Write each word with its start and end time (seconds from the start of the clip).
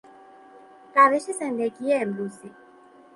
روش 0.95 1.21
زندگی 1.21 1.93
امروزی 1.93 2.51